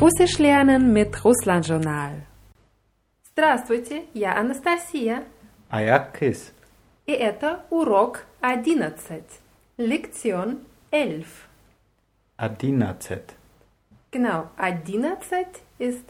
Russisch 0.00 0.38
lernen 0.38 0.94
mit 0.94 1.22
Russland-Journal. 1.24 2.22
Здравствуйте, 3.32 4.04
я 4.14 4.34
Анастасия. 4.34 5.24
А 5.68 5.82
я 5.82 5.98
Кис. 5.98 6.52
И 7.04 7.12
это 7.12 7.66
урок 7.68 8.24
11, 8.40 9.24
Lektion 9.76 10.64
11. 10.90 11.26
Одиннадцать. 12.36 13.34
Genau, 14.10 14.48
11 14.56 15.48
ist 15.78 16.06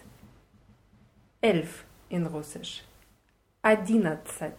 11 1.43 1.69
in 2.11 2.27
Russisch. 2.29 2.85
11. 3.63 4.53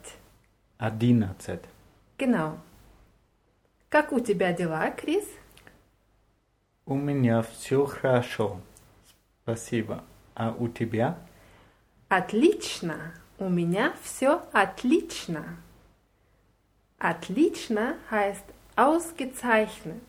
Одиннадцать. 0.77 1.63
Genau. 2.17 2.57
Как 3.87 4.11
у 4.11 4.19
тебя 4.19 4.51
дела, 4.51 4.91
Крис? 4.91 5.25
У 6.85 6.95
меня 6.95 7.41
все 7.43 7.85
хорошо. 7.85 8.59
Спасибо. 9.42 10.04
А 10.34 10.54
у 10.58 10.68
тебя? 10.68 11.18
Отлично. 12.08 13.14
У 13.38 13.48
меня 13.48 13.92
все 14.02 14.42
отлично. 14.52 15.56
Отлично 16.98 17.96
heißt 18.10 18.44
ausgezeichnet. 18.76 20.00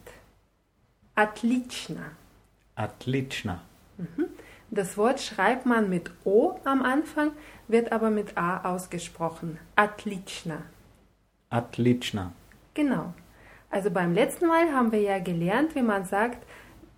Отлично. 1.14 2.12
Отлично. 2.74 3.60
Das 4.70 4.96
Wort 4.96 5.20
schreibt 5.20 5.66
man 5.66 5.88
mit 5.88 6.10
O 6.24 6.60
am 6.64 6.82
Anfang, 6.82 7.32
wird 7.66 7.90
aber 7.90 8.10
mit 8.10 8.36
A 8.36 8.72
ausgesprochen. 8.72 9.58
Отлично. 9.76 10.62
Отлично. 11.50 12.32
Genau. 12.74 13.14
Also 13.70 13.90
beim 13.90 14.14
letzten 14.14 14.46
Mal 14.46 14.72
haben 14.72 14.92
wir 14.92 15.00
ja 15.00 15.18
gelernt, 15.18 15.74
wie 15.74 15.82
man 15.82 16.04
sagt, 16.04 16.46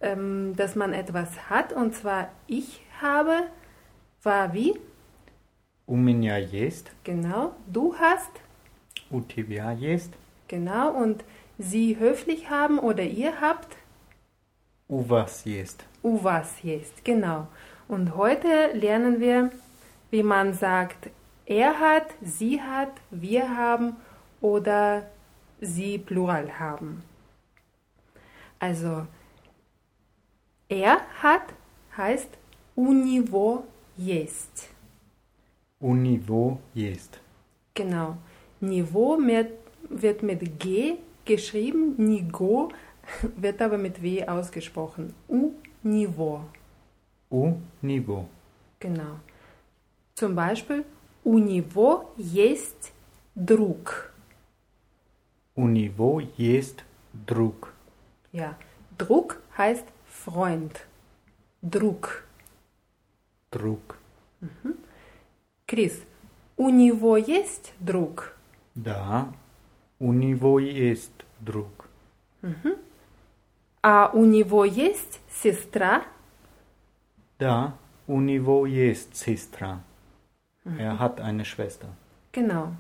ähm, 0.01 0.55
dass 0.57 0.75
man 0.77 0.93
etwas 0.93 1.51
hat. 1.51 1.73
Und 1.73 1.95
zwar 1.95 2.29
ich 2.47 2.83
habe, 3.01 3.45
war 4.23 4.53
wie? 4.53 4.79
У 5.87 5.97
меня 5.97 6.37
есть. 6.39 6.91
Genau. 7.05 7.53
Du 7.67 7.95
hast, 7.99 8.31
У 9.11 9.21
тебя 9.21 9.73
есть. 9.73 10.13
genau. 10.49 10.91
Und 10.93 11.25
sie 11.59 11.99
höflich 11.99 12.49
haben 12.51 12.79
oder 12.79 13.03
ihr 13.03 13.41
habt, 13.41 13.77
У 14.89 15.03
вас 15.09 15.45
есть. 15.45 15.85
u 16.03 16.23
was 16.25 16.63
есть. 16.63 17.05
Genau. 17.05 17.47
Und 17.89 18.15
heute 18.17 18.71
lernen 18.73 19.21
wir, 19.21 19.51
wie 20.11 20.23
man 20.23 20.55
sagt, 20.55 21.11
er 21.47 21.79
hat, 21.81 22.07
sie 22.23 22.61
hat, 22.61 22.93
wir 23.11 23.57
haben 23.57 23.97
oder 24.41 25.03
sie 25.61 25.99
plural 25.99 26.59
haben. 26.61 27.03
Also, 28.61 29.07
er 30.69 31.01
hat 31.23 31.55
heißt 31.97 32.39
у 32.77 32.93
него 32.93 33.65
есть. 33.97 34.69
У 35.81 35.95
него 35.95 36.61
есть. 36.75 37.21
Genau. 37.75 38.17
Niveau 38.61 39.17
mit, 39.17 39.51
wird 39.89 40.23
mit 40.23 40.59
G 40.59 40.99
geschrieben, 41.25 41.95
Nigo 41.97 42.71
wird 43.37 43.61
aber 43.63 43.79
mit 43.79 44.03
W 44.03 44.27
ausgesprochen. 44.27 45.15
U 45.29 45.53
Niveau. 45.83 46.45
У 47.31 47.55
него. 47.83 48.29
Genau. 48.79 49.21
Zum 50.15 50.35
Beispiel, 50.35 50.85
у 51.25 51.39
него 51.39 52.13
есть 52.17 52.93
друг. 53.35 54.13
У 55.55 55.67
него 55.67 56.21
есть 56.37 56.85
друг. 57.13 57.73
Ja, 58.33 58.57
Druck 58.99 59.41
heißt 59.57 59.87
Freund. 60.27 60.77
Друг. 61.63 62.25
Друг. 63.51 63.99
Крис, 65.67 66.03
у 66.57 66.69
него 66.69 67.17
есть 67.17 67.75
друг? 67.79 68.35
Да. 68.75 69.33
У 69.99 70.13
него 70.13 70.59
есть 70.59 71.25
друг. 71.39 71.89
А 73.83 74.11
у 74.13 74.25
него 74.25 74.65
есть 74.65 75.21
сестра? 75.31 76.05
Да. 77.39 77.75
У 78.07 78.21
него 78.21 78.67
есть 78.67 79.17
сестра. 79.17 79.81
Er 80.65 80.99
hat 80.99 81.21
eine 81.21 81.45
Schwester. 81.45 81.89
Genau. 82.33 82.75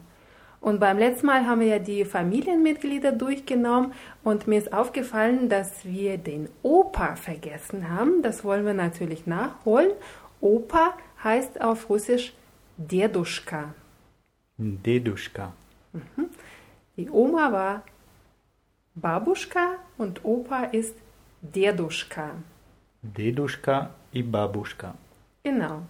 Und 0.65 0.79
beim 0.79 0.97
letzten 0.97 1.27
Mal 1.27 1.45
haben 1.45 1.59
wir 1.59 1.67
ja 1.67 1.77
die 1.77 2.05
Familienmitglieder 2.05 3.11
durchgenommen 3.11 3.93
und 4.23 4.47
mir 4.47 4.57
ist 4.57 4.73
aufgefallen, 4.73 5.47
dass 5.47 5.85
wir 5.85 6.17
den 6.17 6.49
Opa 6.63 7.15
vergessen 7.15 7.91
haben. 7.91 8.23
Das 8.23 8.43
wollen 8.43 8.65
wir 8.65 8.73
natürlich 8.73 9.27
nachholen. 9.27 9.91
Opa 10.41 10.97
heißt 11.23 11.61
auf 11.61 11.87
Russisch 11.87 12.33
Deduschka. 12.77 13.75
Deduschka. 14.57 15.53
Mhm. 15.93 16.29
Die 16.97 17.11
Oma 17.11 17.51
war 17.51 17.83
Babushka 18.95 19.75
und 19.99 20.25
Opa 20.25 20.63
ist 20.63 20.95
Deduschka. 21.43 22.31
Deduschka 23.03 23.91
i 24.15 24.23
Babushka. 24.23 24.95
Genau. 25.43 25.83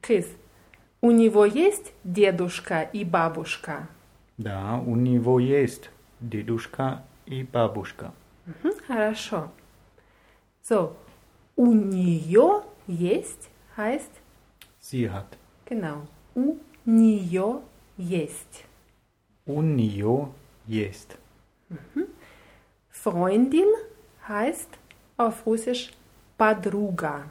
Chris, 0.00 0.28
у 1.02 1.10
него 1.10 1.44
есть 1.44 1.92
дедушка 2.04 2.82
и 2.82 3.04
бабушка? 3.04 3.88
Да, 4.38 4.80
у 4.86 4.96
него 4.96 5.38
есть 5.40 5.90
дедушка 6.20 7.02
и 7.26 7.42
бабушка. 7.42 8.12
Hm, 8.62 8.72
Хорошо. 8.86 9.50
So, 10.62 10.94
у 11.56 11.72
нее 11.72 12.62
есть 12.86 13.50
heißt 13.76 14.10
Sie 14.80 15.06
hat. 15.08 15.26
genau. 15.66 16.06
У 16.34 16.56
нее 16.86 17.60
есть. 17.96 18.64
У 19.46 19.60
нее 19.60 20.28
есть. 20.66 21.16
Freundin 22.90 23.68
heißt 24.28 24.68
auf 25.16 25.44
Russisch 25.46 25.90
подруга. 26.36 27.24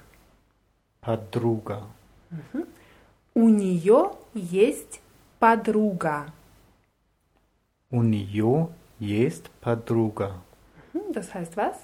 Подруга. 1.02 1.84
У 3.35 3.49
нее 3.49 4.11
есть 4.35 5.01
подруга. 5.39 6.33
У 7.91 8.03
нее 8.03 8.69
есть 8.99 9.51
подруга. 9.61 10.35
Hm, 10.93 11.13
Das 11.13 11.35
heißt 11.35 11.57
was? 11.57 11.77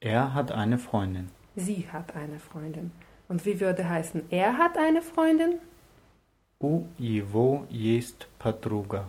Er 0.00 0.32
hat 0.34 0.50
eine 0.52 0.78
Freundin. 0.78 1.28
Sie 1.56 1.86
hat 1.92 2.14
eine 2.16 2.38
Freundin. 2.38 2.90
Und 3.28 3.44
wie 3.44 3.60
würde 3.60 3.88
heißen, 3.88 4.22
er 4.30 4.56
hat 4.58 4.78
eine 4.78 5.02
Freundin? 5.02 5.58
У 6.60 6.84
его 6.98 7.66
есть 7.70 8.28
подруга. 8.38 9.04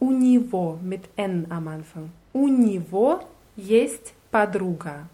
У 0.00 0.10
него 0.10 0.78
mit 0.82 1.08
N 1.16 1.46
am 1.50 1.68
Anfang. 1.68 2.10
У 2.32 2.48
него 2.48 3.20
есть 3.56 4.14
подруга. 4.30 5.08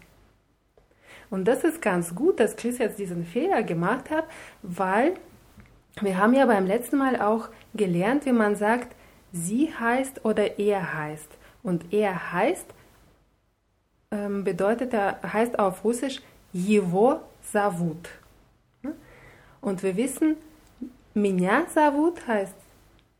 Und 1.29 1.45
das 1.47 1.63
ist 1.63 1.81
ganz 1.81 2.13
gut, 2.15 2.39
dass 2.39 2.55
Chris 2.55 2.79
jetzt 2.79 2.97
diesen 2.99 3.23
Fehler 3.23 3.63
gemacht 3.63 4.09
hat, 4.09 4.25
weil 4.63 5.13
wir 5.99 6.17
haben 6.17 6.33
ja 6.33 6.45
beim 6.45 6.65
letzten 6.65 6.97
Mal 6.97 7.21
auch 7.21 7.49
gelernt, 7.73 8.25
wie 8.25 8.31
man 8.31 8.55
sagt, 8.55 8.95
sie 9.31 9.73
heißt 9.73 10.25
oder 10.25 10.59
er 10.59 10.93
heißt. 10.93 11.29
Und 11.63 11.93
er 11.93 12.31
heißt 12.33 12.65
ähm, 14.11 14.43
bedeutet, 14.43 14.93
er 14.93 15.21
heißt 15.21 15.59
auf 15.59 15.83
Russisch 15.83 16.21
его 16.53 17.21
зовут. 17.41 18.09
Und 19.61 19.83
wir 19.83 19.95
wissen, 19.95 20.37
меня 21.13 21.65
зовут 21.73 22.27
heißt 22.27 22.55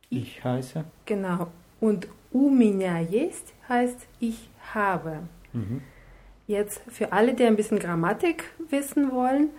Ich 0.10 0.44
heiße. 0.44 0.84
Genau. 1.06 1.48
Und 1.80 2.08
у 2.32 2.50
меня 2.50 3.00
есть 3.00 3.54
heißt 3.70 4.08
ich 4.20 4.50
habe. 4.74 5.20
Jetzt 6.48 6.82
für 6.90 7.12
alle, 7.12 7.34
die 7.34 7.46
ein 7.46 7.56
bisschen 7.56 7.80
Grammatik 7.80 8.44
wissen 8.70 9.12
wollen, 9.12 9.50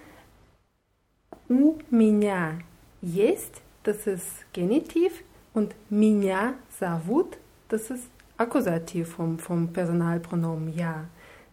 у 1.48 1.78
меня 1.90 2.58
есть, 3.00 3.60
das 3.82 4.06
ist 4.06 4.26
Genitiv 4.52 5.22
und 5.54 5.74
меня 5.90 6.54
зовут, 6.78 7.38
das 7.68 7.90
ist 7.90 8.08
Akkusativ 8.36 9.08
vom, 9.14 9.38
vom 9.38 9.72
Personalpronomen 9.72 10.74
ja. 10.76 11.04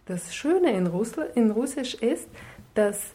Das 0.06 0.34
Schöne 0.34 0.72
in, 0.72 0.86
Russl 0.86 1.30
in 1.34 1.50
Russisch 1.50 1.94
ist, 1.94 2.28
dass 2.74 3.14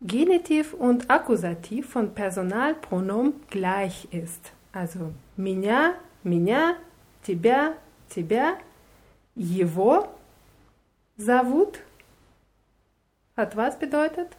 Genitiv 0.00 0.74
und 0.74 1.10
Akkusativ 1.10 1.88
von 1.88 2.14
Personalpronomen 2.14 3.34
gleich 3.50 4.08
ist. 4.10 4.52
Also 4.72 5.12
меня, 5.36 5.94
меня, 6.22 6.76
тебя, 7.22 7.74
тебя, 8.08 8.58
его 9.34 10.08
зовут 11.16 11.78
hat 13.36 13.54
was 13.54 13.78
bedeutet? 13.78 14.34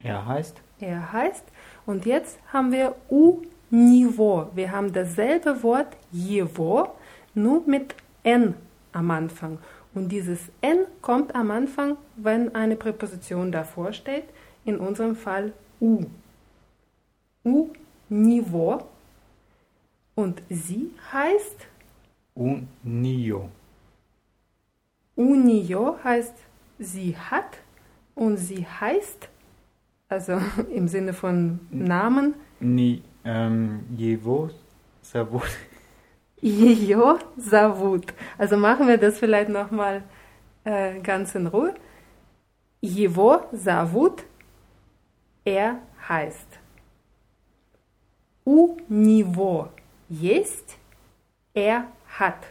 Er 0.00 0.24
heißt. 0.24 0.62
Er 0.80 1.12
heißt. 1.12 1.44
Und 1.85 2.05
jetzt 2.05 2.39
haben 2.51 2.71
wir 2.71 2.95
U-Niveau. 3.09 4.49
Wir 4.55 4.71
haben 4.71 4.91
dasselbe 4.93 5.61
Wort 5.63 5.97
Jevo, 6.11 6.95
nur 7.33 7.63
mit 7.65 7.95
N 8.23 8.55
am 8.91 9.11
Anfang. 9.11 9.57
Und 9.93 10.09
dieses 10.09 10.39
N 10.61 10.85
kommt 11.01 11.35
am 11.35 11.51
Anfang, 11.51 11.97
wenn 12.15 12.55
eine 12.55 12.75
Präposition 12.75 13.51
davor 13.51 13.93
steht, 13.93 14.25
in 14.65 14.77
unserem 14.77 15.15
Fall 15.15 15.53
U. 15.79 16.05
U-Niveau. 17.45 18.87
Und 20.15 20.41
sie 20.49 20.91
heißt 21.11 21.67
Unio. 22.35 23.49
Unio 25.15 25.97
heißt 26.03 26.33
sie 26.79 27.15
hat 27.15 27.57
und 28.15 28.37
sie 28.37 28.65
heißt 28.65 29.29
also 30.12 30.40
im 30.72 30.88
Sinne 30.88 31.12
von 31.12 31.60
Namen, 31.70 32.34
Ni 32.60 33.02
ähm, 33.24 33.84
его 33.96 34.50
зовут. 35.02 35.48
Ее 36.40 37.18
зовут. 37.36 38.14
Also 38.36 38.56
machen 38.56 38.86
wir 38.86 38.98
das 38.98 39.18
vielleicht 39.18 39.48
nochmal 39.48 40.02
äh, 40.64 41.00
ganz 41.00 41.34
in 41.34 41.46
Ruhe. 41.46 41.74
Его 42.80 43.42
зовут, 43.52 44.24
er 45.44 45.80
heißt. 46.08 46.46
У 48.44 48.76
него 48.88 49.68
есть, 50.08 50.78
er 51.54 51.88
hat. 52.18 52.46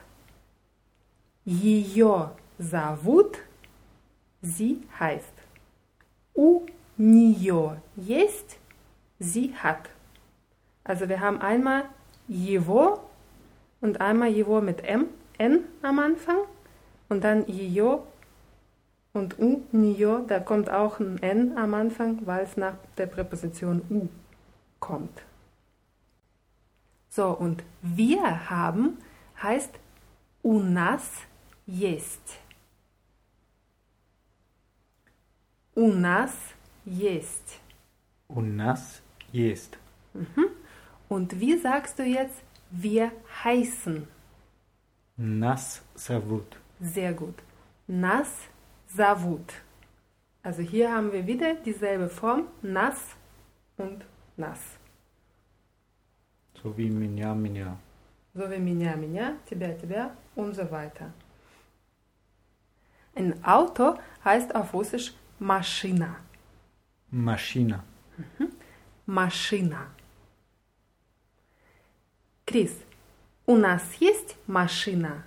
Ее 1.46 2.32
зовут, 2.60 3.38
sie 4.42 4.86
heißt. 5.00 5.34
У 6.34 6.66
нее 6.98 7.82
есть, 7.96 8.60
sie 9.20 9.56
hat. 9.56 9.90
Also 10.84 11.10
wir 11.10 11.20
haben 11.20 11.42
einmal 11.42 11.86
его 12.28 13.00
und 13.82 14.02
einmal 14.02 14.30
его 14.30 14.62
mit 14.62 14.84
M, 14.84 15.08
N 15.38 15.64
am 15.82 16.00
Anfang 16.00 16.38
und 17.10 17.24
dann 17.24 17.46
ее 17.48 18.02
und 19.14 19.40
u, 19.40 19.64
nio, 19.72 20.20
da 20.20 20.40
kommt 20.40 20.70
auch 20.70 21.00
ein 21.00 21.22
N 21.22 21.58
am 21.58 21.74
Anfang, 21.74 22.26
weil 22.26 22.44
es 22.44 22.58
nach 22.58 22.76
der 22.98 23.08
Präposition 23.08 23.82
u 23.90 24.08
kommt. 24.80 25.24
So, 27.10 27.30
und 27.30 27.64
wir 27.82 28.50
haben 28.50 28.98
heißt 29.42 29.74
у 30.44 30.60
нас 30.60 31.04
есть. 31.66 32.40
У 35.76 35.88
нас 35.94 36.32
есть. 36.32 36.58
У 38.30 38.42
нас 38.42 39.02
есть. 39.32 39.78
Und 41.10 41.40
wie 41.40 41.58
sagst 41.58 42.00
du 42.00 42.04
jetzt, 42.04 42.44
wir 42.72 43.12
heißen? 43.44 44.08
Нас 45.18 45.82
зовут. 45.96 46.58
Sehr 46.80 47.14
gut. 47.14 47.36
Nas 47.88 48.30
zavut. 48.88 49.54
Also 50.44 50.62
hier 50.62 50.92
haben 50.94 51.12
wir 51.12 51.26
wieder 51.26 51.56
dieselbe 51.56 52.10
Form, 52.10 52.48
nas 52.62 53.00
und 53.78 54.06
nas. 54.38 54.60
So 56.62 56.76
wie 56.78 56.90
меня, 56.90 57.34
меня. 57.34 57.78
So 58.34 58.50
wie 58.50 58.60
меня, 58.60 58.96
меня, 58.96 59.38
тебя, 59.46 59.74
тебя 59.74 60.12
und 60.36 60.56
so 60.56 60.70
weiter. 60.72 61.12
Ein 63.16 63.44
Auto 63.44 63.98
heißt 64.24 64.54
auf 64.56 64.74
Russisch 64.74 65.14
Maschina. 65.40 66.18
Машина. 67.12 67.84
Машина. 69.06 69.88
Крис, 72.46 72.74
у 73.46 73.56
нас 73.56 73.82
есть 74.00 74.36
машина? 74.48 75.24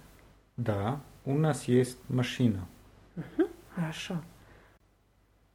Да, 0.57 1.01
у 1.25 1.35
нас 1.35 1.65
есть 1.65 1.99
машина. 2.09 2.67
Хорошо. 3.75 4.23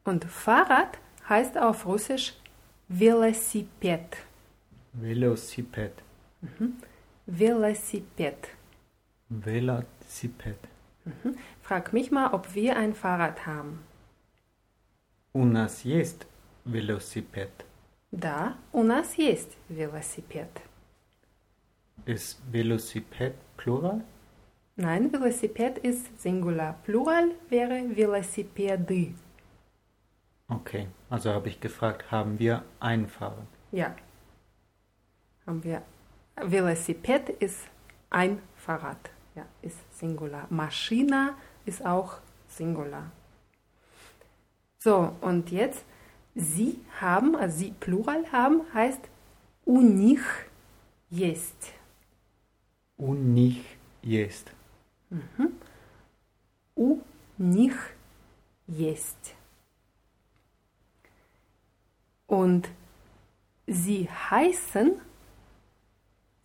Und 0.04 0.26
Fahrrad 0.26 1.00
heißt 1.28 1.58
auf 1.58 1.86
Russisch 1.86 2.34
Velociped. 2.88 4.18
Велосипед. 4.94 5.94
Velociped. 7.26 8.50
Велосипед. 9.30 10.60
Frag 11.62 11.94
mich 11.94 12.12
mal, 12.12 12.34
ob 12.34 12.54
wir 12.54 12.78
ein 12.78 12.94
Fahrrad 12.94 13.46
haben. 13.46 13.80
У 15.34 15.44
нас 15.44 15.84
есть 15.84 16.28
велосипед. 16.64 17.52
Да, 18.12 18.56
у 18.72 18.84
нас 18.84 19.18
есть 19.18 19.58
велосипед. 19.68 20.50
Ist 22.06 22.40
Velociped 22.52 23.34
Plural? 23.58 24.02
Nein, 24.78 25.12
Velociped 25.12 25.78
ist 25.80 26.22
Singular. 26.22 26.76
Plural 26.86 27.32
wäre 27.50 27.84
Velocipede. 27.96 29.14
Okay, 30.48 30.88
also 31.10 31.32
habe 31.32 31.50
ich 31.50 31.60
gefragt, 31.60 32.12
haben 32.12 32.40
wir 32.40 32.64
ein 32.80 33.08
Fahrrad? 33.08 33.48
Ja. 33.72 33.94
Haben 35.46 35.64
wir. 35.64 35.82
Velociped 36.38 37.30
ist 37.42 37.68
ein 38.10 38.42
Fahrrad. 38.56 39.10
Ja, 39.36 39.46
ist 39.62 39.80
Singular. 39.98 40.48
Maschina 40.50 41.36
ist 41.66 41.86
auch 41.86 42.20
Singular. 42.48 43.12
So, 44.80 45.14
und 45.22 45.52
jetzt, 45.52 45.84
Sie 46.36 46.80
haben, 47.00 47.36
also 47.36 47.58
Sie 47.58 47.72
Plural 47.80 48.32
haben, 48.32 48.62
heißt 48.74 49.02
у 49.66 49.82
них 49.82 50.46
есть. 51.10 51.74
У 52.98 53.14
них 53.14 53.64
есть. 54.02 54.52
У 56.76 57.00
них 57.38 57.78
есть. 58.68 59.36
Und 62.28 62.70
sie 63.68 64.10
heißen, 64.10 65.00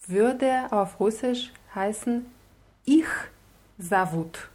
würde 0.07 0.69
auf 0.71 0.99
Russisch 1.01 1.53
heißen 1.75 2.27
ich 2.85 3.07
zовут. 3.79 4.51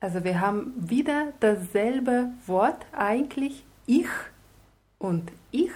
Also 0.00 0.24
wir 0.24 0.40
haben 0.40 0.72
wieder 0.76 1.34
dasselbe 1.40 2.30
Wort 2.46 2.86
eigentlich 2.92 3.64
ich 3.86 4.08
und 4.98 5.30
ich, 5.50 5.70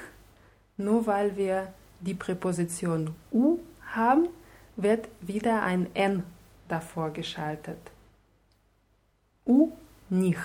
nur 0.78 1.06
weil 1.06 1.36
wir 1.36 1.72
die 2.00 2.14
Präposition 2.14 3.14
u 3.30 3.58
haben, 3.92 4.28
wird 4.76 5.08
wieder 5.20 5.62
ein 5.62 5.94
n 5.94 6.22
davor 6.68 7.10
geschaltet. 7.10 7.78
U 9.46 9.72
nich. 10.08 10.38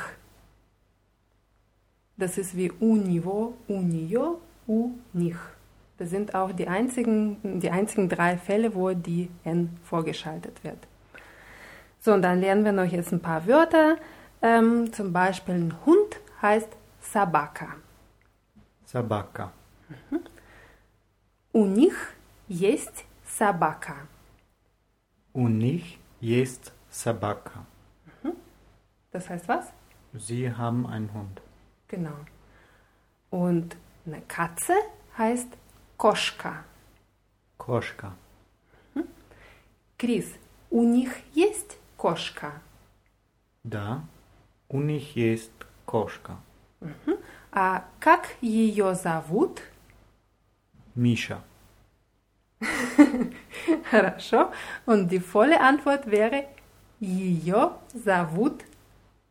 Das 2.17 2.37
ist 2.37 2.55
wie 2.57 2.71
u 2.81 2.97
nivo, 2.97 3.53
u 3.69 3.79
nio, 3.79 4.41
u 4.67 4.91
nich. 5.13 5.37
Das 5.97 6.09
sind 6.09 6.35
auch 6.35 6.51
die 6.51 6.67
einzigen, 6.67 7.59
die 7.61 7.71
einzigen 7.71 8.09
drei 8.09 8.37
Fälle, 8.37 8.75
wo 8.75 8.91
die 8.91 9.29
n 9.45 9.77
vorgeschaltet 9.83 10.63
wird. 10.63 10.79
So, 12.08 12.12
und 12.12 12.22
dann 12.22 12.40
lernen 12.40 12.64
wir 12.64 12.72
noch 12.72 12.84
jetzt 12.84 13.12
ein 13.12 13.20
paar 13.20 13.46
Wörter. 13.46 13.96
Ähm, 14.42 14.92
zum 14.92 15.12
Beispiel 15.12 15.54
ein 15.54 15.74
Hund 15.86 16.20
heißt 16.42 16.68
Sabaka. 17.00 17.76
Собака. 18.84 19.52
У 21.52 21.66
них 21.66 22.12
есть 22.48 23.04
собака. 23.24 23.96
У 25.32 25.48
них 25.48 25.98
есть 26.20 26.72
собака. 26.90 27.66
Das 29.12 29.30
heißt 29.30 29.48
was? 29.48 29.72
Sie 30.12 30.52
haben 30.52 30.86
einen 30.86 31.12
Hund. 31.14 31.40
Genau. 31.88 32.18
Und 33.30 33.76
eine 34.06 34.20
Katze 34.22 34.74
heißt 35.16 35.48
Koschka. 35.96 36.64
Кошка. 37.56 38.12
Крис, 39.98 40.26
у 40.70 40.82
них 40.82 41.12
есть 41.32 41.77
кошка? 41.98 42.52
Да, 43.62 44.04
у 44.68 44.80
них 44.80 45.16
есть 45.16 45.52
кошка. 45.84 46.36
А 47.52 47.84
как 48.00 48.34
ее 48.40 48.94
зовут? 48.94 49.62
Миша. 50.94 51.42
Хорошо. 53.90 54.52
Und 54.86 55.08
die 55.08 55.20
volle 55.20 55.60
Antwort 55.60 56.10
wäre, 56.10 56.46
ее 57.00 57.72
зовут 57.92 58.64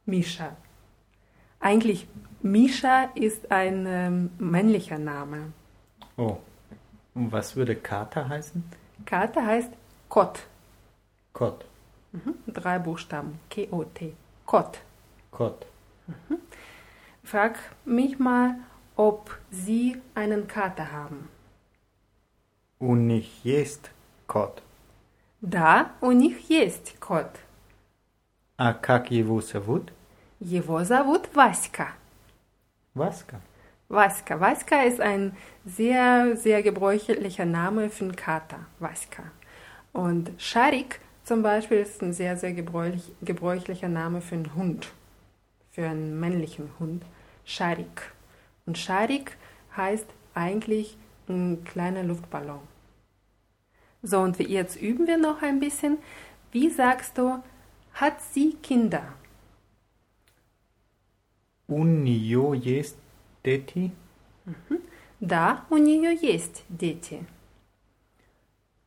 Misha. 0.05 0.55
Eigentlich, 1.59 2.07
Misha 2.41 3.09
ist 3.15 3.51
ein 3.51 3.85
ähm, 3.87 4.31
männlicher 4.37 4.99
Name. 4.99 5.53
Oh. 6.17 6.37
Und 7.13 7.31
was 7.31 7.55
würde 7.55 7.75
Kater 7.75 8.27
heißen? 8.27 8.63
Kater 9.05 9.45
heißt 9.45 9.71
Kot. 10.09 10.39
Kot. 11.31 11.65
Drei 12.47 12.79
Buchstaben. 12.79 13.39
K-O-T. 13.49 14.13
Kot. 14.45 14.79
Kot. 15.31 15.65
Frag 17.23 17.57
mich 17.85 18.19
mal, 18.19 18.55
ob 18.95 19.37
Sie 19.49 20.01
einen 20.13 20.47
Kater 20.47 20.91
haben. 20.91 21.29
У 22.79 22.95
них 22.95 23.43
есть 23.43 23.91
кот. 24.27 24.61
Да, 25.41 25.91
у 26.01 26.11
них 26.11 26.49
есть 26.49 26.99
кот. 26.99 27.39
А 28.57 28.73
как 28.73 29.09
его 29.09 29.41
зовут? 29.41 29.91
Его 30.39 30.83
зовут 30.83 31.33
Васька. 31.33 31.93
Васька. 32.93 33.41
Vaska. 33.93 34.39
Vaska 34.39 34.83
ist 34.83 34.99
ein 34.99 35.37
sehr, 35.65 36.35
sehr 36.35 36.63
gebräuchlicher 36.63 37.45
Name 37.45 37.89
für 37.89 38.05
einen 38.05 38.15
Kater. 38.15 38.65
Vaska. 38.79 39.23
Und 39.91 40.31
Sharik 40.39 40.99
zum 41.27 41.41
Beispiel 41.41 41.77
ist 41.77 42.01
ein 42.01 42.13
sehr, 42.13 42.35
sehr 42.37 42.53
gebräuchlich, 42.53 43.11
gebräuchlicher 43.21 43.87
Name 43.87 44.21
für 44.21 44.35
einen 44.35 44.55
Hund. 44.55 44.91
Für 45.71 45.87
einen 45.87 46.19
männlichen 46.19 46.69
Hund. 46.79 47.03
Sharik. 47.45 48.13
Und 48.65 48.77
Sharik 48.77 49.37
heißt 49.75 50.07
eigentlich 50.33 50.97
ein 51.27 51.63
kleiner 51.63 52.03
Luftballon. 52.03 52.59
So, 54.01 54.19
und 54.19 54.37
jetzt 54.39 54.81
üben 54.81 55.07
wir 55.07 55.17
noch 55.17 55.41
ein 55.41 55.59
bisschen. 55.59 55.97
Wie 56.51 56.69
sagst 56.69 57.17
du, 57.17 57.41
hat 57.93 58.21
sie 58.21 58.53
Kinder? 58.61 59.13
У 61.67 61.85
нее 61.85 62.53
есть 62.55 62.97
дети? 63.45 63.91
Да, 65.21 65.65
у 65.69 65.77
нее 65.77 66.13
есть 66.13 66.65
дети. 66.67 67.25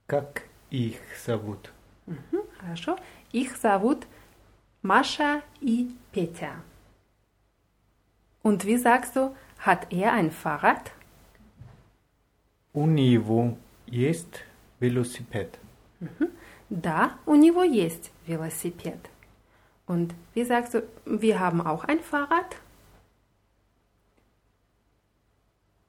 Как 0.06 0.42
их 0.70 0.98
зовут? 1.24 1.72
Мгм, 2.10 2.42
Хорошо. 2.58 2.98
Их 3.32 3.56
зовут 3.56 4.06
Маша 4.82 5.42
и 5.60 5.90
Петя. 6.12 6.62
Und 8.42 8.64
wie 8.64 8.76
sagst 8.76 9.16
du, 9.16 9.34
hat 9.64 9.92
er 9.92 10.12
ein 10.12 10.30
Fahrrad? 10.30 10.92
У 12.72 12.86
него 12.86 13.56
есть 13.86 14.44
велосипед. 14.80 15.58
Да, 16.68 17.18
у 17.26 17.34
него 17.34 17.62
есть 17.62 18.10
Velociped. 18.26 19.08
Und 19.86 20.14
wie 20.34 20.44
sagst 20.44 20.74
du, 20.74 20.82
wir 21.04 21.38
haben 21.38 21.60
auch 21.60 21.84
ein 21.84 22.00
Fahrrad? 22.00 22.56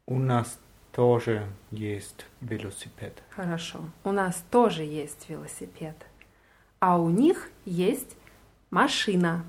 У 0.05 0.19
нас 0.19 0.59
тоже 0.93 1.47
есть 1.71 2.25
велосипед. 2.41 3.21
Хорошо. 3.35 3.79
У 4.03 4.11
нас 4.11 4.43
тоже 4.49 4.83
есть 4.83 5.29
велосипед. 5.29 5.95
А 6.81 6.99
у 6.99 7.09
них 7.09 7.49
есть 7.65 8.15
машина. 8.69 9.43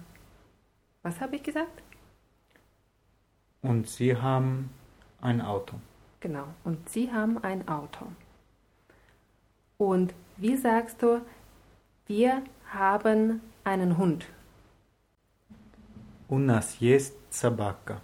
Was 1.03 1.21
habe 1.21 1.37
ich 1.37 1.43
gesagt? 1.43 1.83
Und 3.63 3.89
sie 3.89 4.17
haben 4.17 4.71
ein 5.21 5.41
Auto. 5.41 5.81
Genau. 6.21 6.47
Und 6.65 6.89
sie 6.89 7.13
haben 7.13 7.39
ein 7.43 7.69
Auto. 7.69 8.07
Und 9.77 10.15
wie 10.37 10.57
sagst 10.57 11.03
du, 11.03 11.21
wir 12.07 12.43
haben 12.73 13.41
einen 13.65 13.97
Hund? 13.99 14.27
У 16.29 16.39
нас 16.39 16.77
есть 16.81 17.15
собака. 17.31 18.01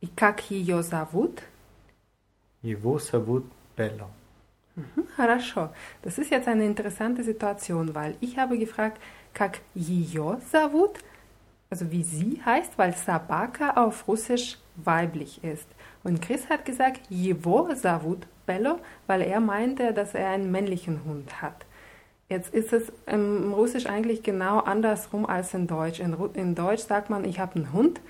И 0.00 0.06
как 0.08 0.50
ее 0.50 0.82
зовут? 0.82 1.42
Его 2.62 2.98
зовут 2.98 3.44
Bello. 3.76 4.08
Hm, 4.74 5.06
Хорошо. 5.16 5.70
Das 6.02 6.18
ist 6.18 6.30
jetzt 6.30 6.48
eine 6.48 6.64
interessante 6.66 7.22
Situation, 7.24 7.94
weil 7.94 8.16
ich 8.20 8.38
habe 8.38 8.58
gefragt, 8.58 9.00
как 9.34 9.60
ее 9.74 10.38
зовут, 10.50 10.98
also 11.70 11.90
wie 11.90 12.02
sie 12.04 12.40
heißt, 12.44 12.78
weil 12.78 12.94
Sabaka 12.96 13.72
auf 13.72 14.08
Russisch 14.08 14.58
weiblich 14.76 15.42
ist. 15.44 15.66
Und 16.04 16.22
Chris 16.22 16.48
hat 16.50 16.64
gesagt, 16.64 17.02
его 17.10 17.74
зовут 17.74 18.26
Bello, 18.46 18.78
weil 19.06 19.22
er 19.22 19.40
meinte, 19.40 19.92
dass 19.94 20.14
er 20.14 20.30
einen 20.30 20.52
männlichen 20.52 21.04
Hund 21.04 21.42
hat. 21.42 21.66
Jetzt 22.28 22.54
ist 22.54 22.72
es 22.72 22.92
im 23.06 23.52
Russisch 23.54 23.86
eigentlich 23.86 24.22
genau 24.22 24.60
andersrum 24.60 25.26
als 25.26 25.54
in 25.54 25.66
Deutsch. 25.68 26.00
In, 26.00 26.14
Ru- 26.14 26.34
in 26.34 26.54
Deutsch 26.54 26.82
sagt 26.82 27.10
man, 27.10 27.24
ich 27.24 27.40
habe 27.40 27.56
einen 27.56 27.72
Hund, 27.72 28.00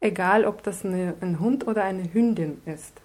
egal 0.00 0.44
ob 0.44 0.62
das 0.62 0.84
eine, 0.84 1.14
ein 1.20 1.40
Hund 1.40 1.66
oder 1.66 1.84
eine 1.84 2.12
Hündin 2.12 2.60
ist. 2.66 3.00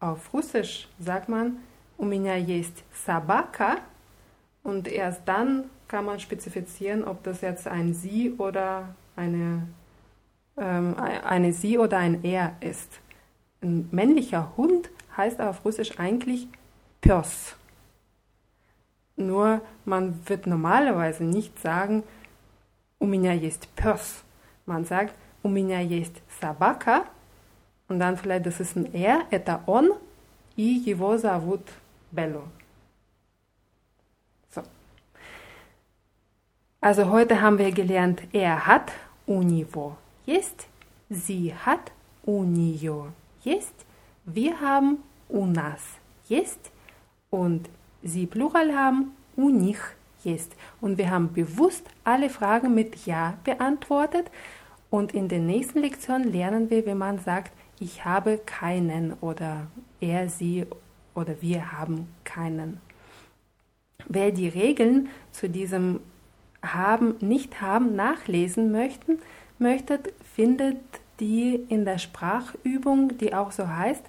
Auf 0.00 0.32
Russisch 0.32 0.88
sagt 1.00 1.28
man, 1.28 1.56
у 1.98 2.04
меня 2.04 2.36
есть 2.36 2.84
собака 3.06 3.78
und 4.62 4.88
erst 4.88 5.22
dann 5.26 5.70
kann 5.88 6.04
man 6.04 6.18
spezifizieren, 6.18 7.04
ob 7.04 7.22
das 7.22 7.40
jetzt 7.40 7.68
ein 7.68 7.94
sie 7.94 8.32
oder 8.38 8.94
eine, 9.16 9.68
ähm, 10.56 10.96
eine 10.96 11.52
sie 11.52 11.78
oder 11.78 11.98
ein 11.98 12.24
er 12.24 12.56
ist. 12.60 13.00
Ein 13.62 13.88
männlicher 13.92 14.52
Hund 14.56 14.90
heißt 15.16 15.40
auf 15.40 15.64
Russisch 15.64 15.98
eigentlich 15.98 16.48
Pörs. 17.00 17.56
Nur 19.16 19.60
man 19.84 20.20
wird 20.26 20.46
normalerweise 20.46 21.24
nicht 21.24 21.60
sagen, 21.60 22.02
у 22.98 23.06
меня 23.06 23.32
есть 23.32 23.68
пес. 23.76 24.24
Man 24.66 24.84
sagt, 24.84 25.14
у 25.42 25.48
меня 25.48 25.80
есть 25.80 26.22
собака. 26.40 27.04
Und 27.86 27.98
dann 27.98 28.16
vielleicht, 28.16 28.46
das 28.46 28.60
ist 28.60 28.76
ein 28.76 28.92
er, 28.94 29.26
это 29.30 29.60
он, 29.66 29.92
и 30.56 30.62
его 30.62 31.18
зовут 31.18 31.60
Bello. 32.10 32.44
So. 34.50 34.62
Also 36.80 37.10
heute 37.10 37.40
haben 37.40 37.58
wir 37.58 37.72
gelernt, 37.72 38.22
er 38.32 38.66
hat, 38.66 38.92
у 39.26 39.42
него 39.42 39.96
есть, 40.26 40.68
sie 41.08 41.54
hat, 41.54 41.92
у 42.24 42.44
нее 42.44 43.12
есть, 43.42 43.86
wir 44.24 44.60
haben, 44.60 44.98
у 45.28 45.46
нас 45.46 45.80
есть 46.28 46.70
und 47.30 47.68
sie 48.02 48.26
Plural 48.26 48.74
haben, 48.74 49.16
у 49.36 49.50
них 49.50 49.94
есть. 50.22 50.56
Und 50.80 50.98
wir 50.98 51.10
haben 51.10 51.32
bewusst 51.32 51.86
alle 52.04 52.30
Fragen 52.30 52.74
mit 52.74 53.06
Ja 53.06 53.34
beantwortet 53.44 54.30
und 54.90 55.12
in 55.12 55.28
der 55.28 55.40
nächsten 55.40 55.80
Lektion 55.80 56.24
lernen 56.24 56.70
wir, 56.70 56.86
wie 56.86 56.94
man 56.94 57.18
sagt, 57.18 57.52
ich 57.80 58.04
habe 58.04 58.38
keinen 58.38 59.14
oder 59.14 59.66
er, 60.00 60.28
sie 60.28 60.66
oder 61.19 61.41
wir 61.41 61.71
haben 61.71 62.07
keinen. 62.23 62.79
Wer 64.07 64.31
die 64.31 64.47
Regeln 64.47 65.09
zu 65.31 65.49
diesem 65.49 65.99
haben, 66.63 67.15
nicht 67.19 67.61
haben 67.61 67.95
nachlesen 67.95 68.71
möchten, 68.71 69.19
möchtet, 69.59 70.13
findet 70.33 70.77
die 71.19 71.55
in 71.67 71.85
der 71.85 71.97
Sprachübung, 71.97 73.17
die 73.17 73.33
auch 73.33 73.51
so 73.51 73.67
heißt, 73.67 74.05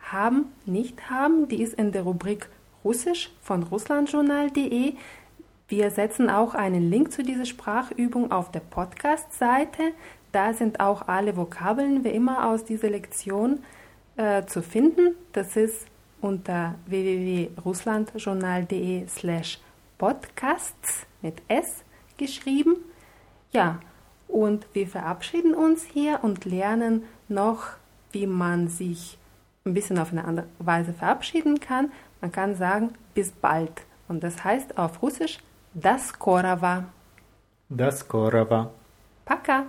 haben, 0.00 0.46
nicht 0.64 1.10
haben. 1.10 1.48
Die 1.48 1.62
ist 1.62 1.74
in 1.74 1.92
der 1.92 2.02
Rubrik 2.02 2.48
Russisch 2.84 3.30
von 3.42 3.62
russlandjournal.de. 3.62 4.94
Wir 5.68 5.90
setzen 5.90 6.30
auch 6.30 6.54
einen 6.54 6.90
Link 6.90 7.12
zu 7.12 7.22
dieser 7.22 7.46
Sprachübung 7.46 8.30
auf 8.30 8.50
der 8.50 8.60
Podcast-Seite. 8.60 9.92
Da 10.32 10.52
sind 10.52 10.80
auch 10.80 11.08
alle 11.08 11.36
Vokabeln 11.36 12.04
wie 12.04 12.08
immer 12.08 12.48
aus 12.48 12.64
dieser 12.64 12.90
Lektion 12.90 13.60
äh, 14.16 14.44
zu 14.44 14.62
finden. 14.62 15.14
Das 15.32 15.56
ist 15.56 15.86
unter 16.23 16.75
www.russlandjournal.de 16.85 19.07
slash 19.07 19.59
podcasts 19.97 21.07
mit 21.21 21.41
S 21.47 21.83
geschrieben. 22.17 22.75
Ja, 23.51 23.79
und 24.27 24.67
wir 24.73 24.87
verabschieden 24.87 25.55
uns 25.55 25.83
hier 25.83 26.19
und 26.21 26.45
lernen 26.45 27.03
noch, 27.27 27.69
wie 28.11 28.27
man 28.27 28.67
sich 28.67 29.17
ein 29.65 29.73
bisschen 29.73 29.97
auf 29.99 30.11
eine 30.11 30.25
andere 30.25 30.47
Weise 30.59 30.93
verabschieden 30.93 31.59
kann. 31.59 31.91
Man 32.21 32.31
kann 32.31 32.55
sagen, 32.55 32.93
bis 33.13 33.31
bald. 33.31 33.81
Und 34.07 34.23
das 34.23 34.43
heißt 34.43 34.77
auf 34.77 35.01
Russisch, 35.01 35.39
das 35.73 36.17
Korava. 36.17 36.85
До 37.69 37.91
скорого. 37.91 38.71
Пока! 39.25 39.65